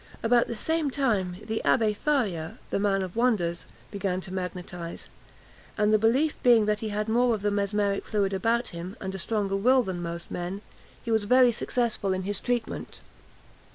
[0.23, 5.07] About the same time, the Abbé Faria, "the man of wonders," began to magnetise;
[5.77, 9.13] and the belief being that he had more of the mesmeric fluid about him, and
[9.13, 10.61] a stronger will, than most men,
[11.03, 12.99] he was very successful in his treatment.